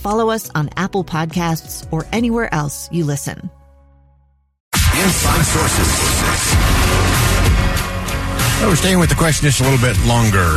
[0.00, 3.50] follow us on Apple Podcasts, or anywhere else you listen.
[4.74, 5.88] Inside Sources.
[8.60, 10.56] Well, we're staying with the question just a little bit longer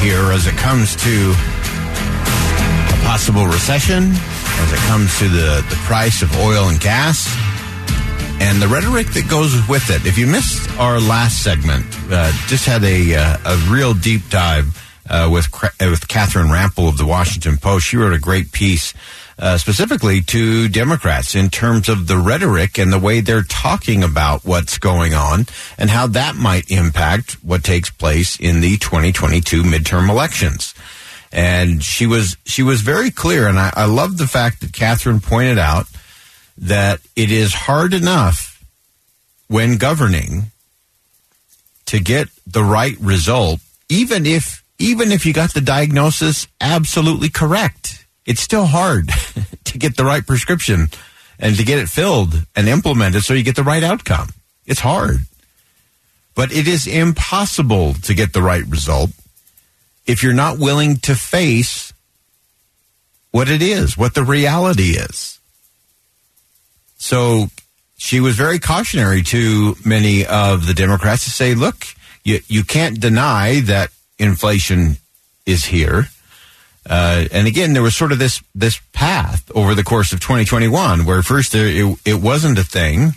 [0.00, 1.30] here as it comes to
[2.90, 7.26] a possible recession, as it comes to the, the price of oil and gas,
[8.40, 10.06] and the rhetoric that goes with it.
[10.06, 14.66] If you missed our last segment, uh, just had a, uh, a real deep dive
[15.10, 15.48] uh, with
[15.80, 17.86] with Catherine Rampell of the Washington Post.
[17.86, 18.94] She wrote a great piece
[19.38, 24.44] uh, specifically to Democrats in terms of the rhetoric and the way they're talking about
[24.44, 30.08] what's going on and how that might impact what takes place in the 2022 midterm
[30.08, 30.74] elections.
[31.32, 35.20] And she was she was very clear, and I, I love the fact that Catherine
[35.20, 35.86] pointed out
[36.58, 38.64] that it is hard enough
[39.48, 40.50] when governing
[41.86, 48.06] to get the right result, even if even if you got the diagnosis absolutely correct,
[48.24, 49.10] it's still hard
[49.64, 50.88] to get the right prescription
[51.38, 54.30] and to get it filled and implemented so you get the right outcome.
[54.66, 55.18] It's hard.
[56.34, 59.10] But it is impossible to get the right result
[60.06, 61.92] if you're not willing to face
[63.32, 65.38] what it is, what the reality is.
[66.96, 67.48] So
[67.98, 71.84] she was very cautionary to many of the Democrats to say, look,
[72.24, 74.98] you, you can't deny that inflation
[75.46, 76.08] is here.
[76.88, 81.04] Uh, and again, there was sort of this this path over the course of 2021,
[81.04, 83.12] where first there, it, it wasn't a thing,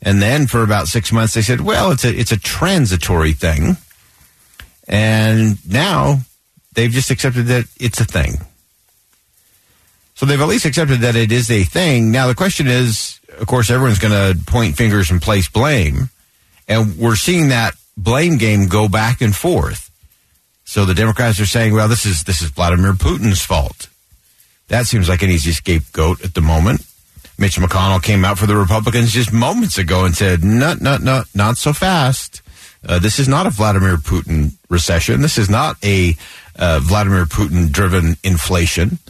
[0.00, 3.76] and then for about six months they said, "Well, it's a it's a transitory thing,"
[4.86, 6.20] and now
[6.74, 8.34] they've just accepted that it's a thing.
[10.14, 12.12] So they've at least accepted that it is a thing.
[12.12, 16.10] Now the question is, of course, everyone's going to point fingers and place blame,
[16.68, 19.89] and we're seeing that blame game go back and forth.
[20.70, 23.88] So the Democrats are saying, well, this is this is Vladimir Putin's fault.
[24.68, 26.86] That seems like an easy scapegoat at the moment.
[27.36, 31.24] Mitch McConnell came out for the Republicans just moments ago and said, "No, no, no,
[31.34, 32.40] not so fast.
[32.86, 35.22] Uh, this is not a Vladimir Putin recession.
[35.22, 36.14] This is not a
[36.56, 39.00] uh, Vladimir Putin-driven inflation."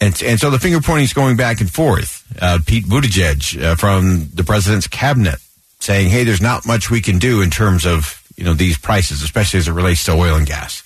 [0.00, 2.24] And, and so the finger pointing is going back and forth.
[2.40, 5.40] Uh, Pete Buttigieg uh, from the president's cabinet
[5.78, 9.22] saying, "Hey, there's not much we can do in terms of you know, these prices,
[9.22, 10.82] especially as it relates to oil and gas.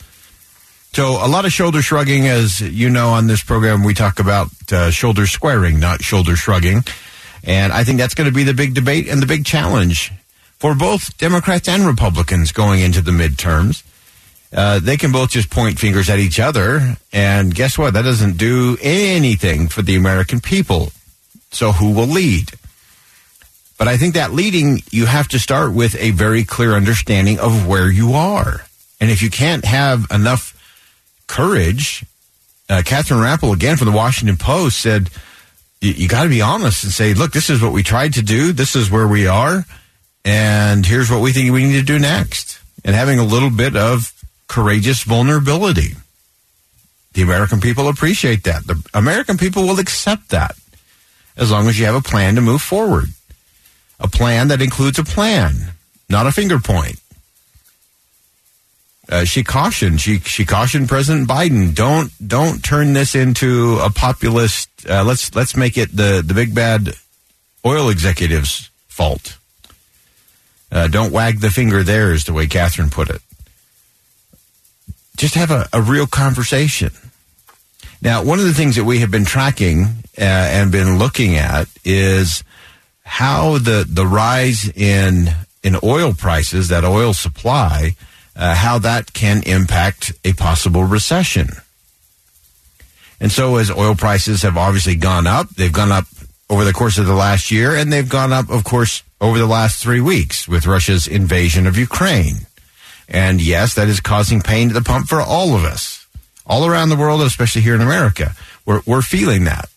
[0.93, 4.49] So a lot of shoulder shrugging, as you know, on this program, we talk about
[4.73, 6.85] uh, shoulder squaring, not shoulder shrugging.
[7.45, 10.13] And I think that's going to be the big debate and the big challenge
[10.59, 13.83] for both Democrats and Republicans going into the midterms.
[14.53, 16.97] Uh, they can both just point fingers at each other.
[17.13, 17.93] And guess what?
[17.93, 20.93] That doesn't do anything for the American people.
[21.51, 22.53] So who will lead?
[23.79, 27.67] But I think that leading, you have to start with a very clear understanding of
[27.67, 28.65] where you are.
[29.01, 30.55] And if you can't have enough
[31.27, 32.05] courage,
[32.71, 35.11] uh, Catherine Rampell, again from the Washington Post, said,
[35.83, 38.23] you, you got to be honest and say, look, this is what we tried to
[38.23, 38.53] do.
[38.53, 39.67] This is where we are.
[40.25, 42.59] And here's what we think we need to do next.
[42.85, 44.13] And having a little bit of
[44.49, 45.95] courageous vulnerability.
[47.13, 48.67] The American people appreciate that.
[48.67, 50.57] The American people will accept that
[51.37, 53.09] as long as you have a plan to move forward
[54.01, 55.73] a plan that includes a plan,
[56.09, 57.01] not a finger point.
[59.09, 60.01] Uh, she cautioned.
[60.01, 61.75] She she cautioned President Biden.
[61.75, 64.69] Don't don't turn this into a populist.
[64.89, 66.95] Uh, let's let's make it the the big bad
[67.65, 69.39] oil executives' fault.
[70.73, 71.85] Uh, don't wag the finger.
[71.85, 73.23] There is the way Catherine put it.
[75.17, 76.91] Just have a, a real conversation.
[78.03, 79.85] Now, one of the things that we have been tracking
[80.19, 82.43] uh, and been looking at is
[83.07, 85.29] how the the rise in
[85.63, 87.95] in oil prices, that oil supply,
[88.35, 91.49] uh, how that can impact a possible recession.
[93.21, 96.05] And so, as oil prices have obviously gone up, they've gone up
[96.51, 99.47] over the course of the last year, and they've gone up, of course, over the
[99.47, 102.47] last three weeks with Russia's invasion of Ukraine.
[103.09, 106.07] And yes, that is causing pain to the pump for all of us,
[106.45, 108.35] all around the world, especially here in America.
[108.67, 109.69] We're, we're feeling that.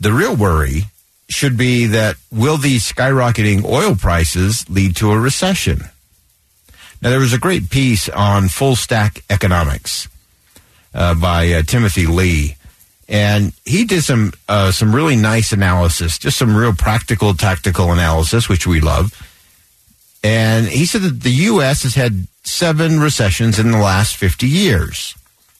[0.00, 0.84] The real worry
[1.28, 5.80] should be that will these skyrocketing oil prices lead to a recession?
[7.02, 10.08] Now, there was a great piece on full stack economics
[10.94, 12.56] uh, by uh, Timothy Lee,
[13.08, 18.48] and he did some uh, some really nice analysis, just some real practical, tactical analysis,
[18.48, 19.12] which we love.
[20.24, 21.82] And he said that the U.S.
[21.84, 25.14] has had seven recessions in the last 50 years.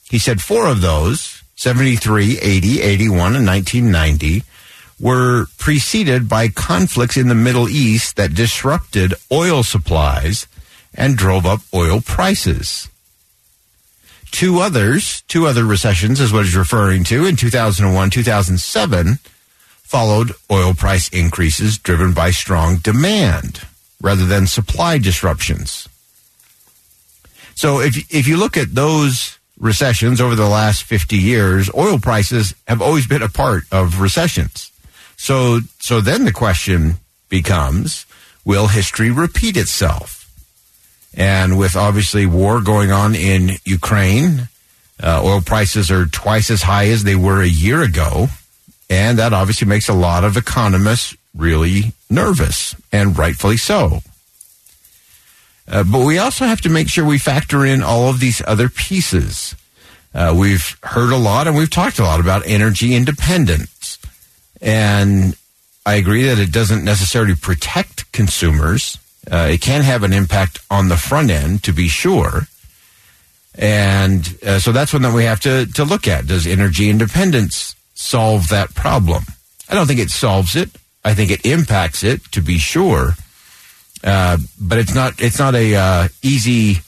[0.08, 4.42] He said four of those, 73, 80, 81, and 1990,
[4.98, 10.46] were preceded by conflicts in the Middle East that disrupted oil supplies
[10.94, 12.88] and drove up oil prices.
[14.30, 19.18] Two others, two other recessions is what he's referring to in 2001, 2007
[19.86, 23.60] followed oil price increases driven by strong demand
[24.02, 25.88] rather than supply disruptions.
[27.54, 32.54] So if if you look at those recessions over the last 50 years, oil prices
[32.66, 34.70] have always been a part of recessions.
[35.16, 36.96] So, so then the question
[37.28, 38.06] becomes,
[38.44, 40.30] will history repeat itself?
[41.14, 44.48] And with obviously war going on in Ukraine,
[45.02, 48.28] uh, oil prices are twice as high as they were a year ago.
[48.90, 54.00] And that obviously makes a lot of economists really nervous, and rightfully so.
[55.68, 58.68] Uh, but we also have to make sure we factor in all of these other
[58.68, 59.54] pieces.
[60.14, 63.98] Uh, we've heard a lot and we've talked a lot about energy independence.
[64.60, 65.36] And
[65.84, 68.98] I agree that it doesn't necessarily protect consumers.
[69.30, 72.46] Uh, it can have an impact on the front end, to be sure.
[73.54, 76.26] And uh, so that's one that we have to, to look at.
[76.26, 79.24] Does energy independence solve that problem?
[79.68, 80.70] I don't think it solves it.
[81.04, 83.14] I think it impacts it, to be sure.
[84.06, 86.78] Uh, but it's not it's not a uh, easy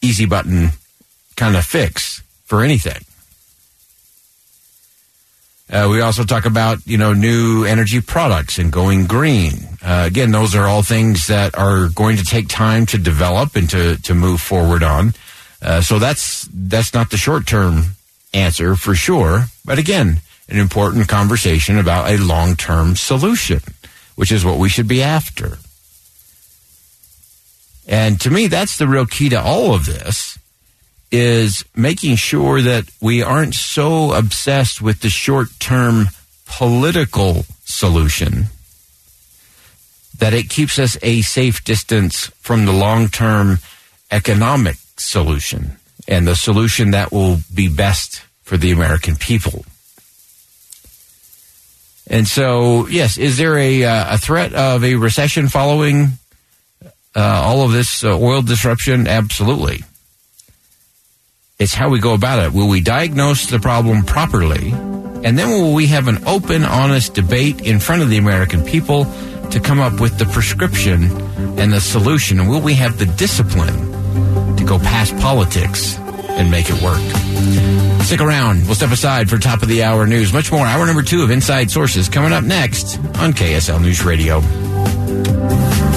[0.00, 0.70] easy button
[1.34, 3.04] kind of fix for anything.
[5.70, 9.54] Uh, we also talk about you know new energy products and going green.
[9.82, 13.68] Uh, again, those are all things that are going to take time to develop and
[13.68, 15.14] to to move forward on.
[15.60, 17.96] Uh, so that's that's not the short term
[18.32, 19.46] answer for sure.
[19.64, 23.60] But again, an important conversation about a long term solution,
[24.14, 25.58] which is what we should be after.
[27.88, 30.38] And to me, that's the real key to all of this
[31.10, 36.08] is making sure that we aren't so obsessed with the short term
[36.44, 38.46] political solution
[40.18, 43.58] that it keeps us a safe distance from the long term
[44.10, 49.64] economic solution and the solution that will be best for the American people.
[52.10, 56.18] And so, yes, is there a, uh, a threat of a recession following
[57.20, 59.06] all of this uh, oil disruption?
[59.06, 59.82] Absolutely.
[61.58, 62.52] It's how we go about it.
[62.52, 64.70] Will we diagnose the problem properly?
[64.70, 69.04] And then will we have an open, honest debate in front of the American people
[69.50, 71.10] to come up with the prescription
[71.58, 72.38] and the solution?
[72.38, 77.02] And will we have the discipline to go past politics and make it work?
[78.04, 78.66] Stick around.
[78.66, 80.32] We'll step aside for top of the hour news.
[80.32, 80.64] Much more.
[80.64, 85.87] Hour number two of Inside Sources coming up next on KSL News Radio.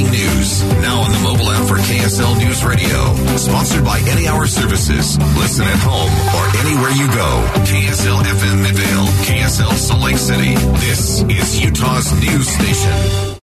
[0.00, 0.62] Breaking news.
[0.80, 3.14] Now on the mobile app for KSL News Radio.
[3.36, 5.18] Sponsored by Any Hour Services.
[5.36, 7.44] Listen at home or anywhere you go.
[7.68, 9.06] KSL FM Midvale.
[9.26, 10.54] KSL Salt Lake City.
[10.78, 13.36] This is Utah's news station.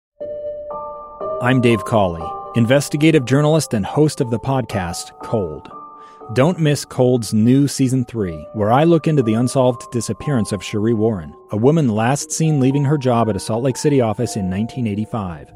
[1.42, 5.70] I'm Dave Cawley, investigative journalist and host of the podcast Cold.
[6.32, 10.96] Don't miss Cold's new season 3, where I look into the unsolved disappearance of Sheree
[10.96, 14.50] Warren, a woman last seen leaving her job at a Salt Lake City office in
[14.50, 15.55] 1985.